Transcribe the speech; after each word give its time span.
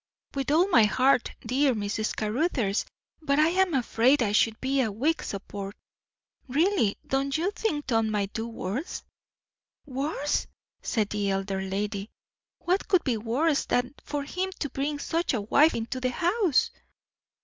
"With 0.33 0.49
all 0.49 0.67
my 0.67 0.85
heart, 0.85 1.29
dear 1.45 1.75
Mrs. 1.75 2.15
Caruthers; 2.15 2.87
but 3.21 3.37
I 3.37 3.49
am 3.49 3.75
afraid 3.75 4.23
I 4.23 4.31
should 4.31 4.59
be 4.59 4.81
a 4.81 4.91
weak 4.91 5.21
support. 5.21 5.75
Really, 6.47 6.97
don't 7.05 7.37
you 7.37 7.51
think 7.51 7.85
Tom 7.85 8.09
might 8.09 8.33
do 8.33 8.47
worse?" 8.47 9.03
"Worse?" 9.85 10.47
said 10.81 11.11
the 11.11 11.29
elder 11.29 11.61
lady; 11.61 12.09
"what 12.57 12.87
could 12.87 13.03
be 13.03 13.17
worse 13.17 13.65
than 13.65 13.93
for 14.03 14.23
him 14.23 14.49
to 14.57 14.71
bring 14.71 14.97
such 14.97 15.35
a 15.35 15.41
wife 15.41 15.75
into 15.75 15.99
the 16.01 16.09
house?" 16.09 16.71